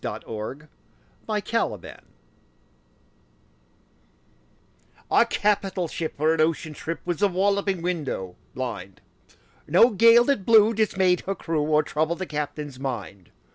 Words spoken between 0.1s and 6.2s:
Z A Nautical Ballad A CAPITAL ship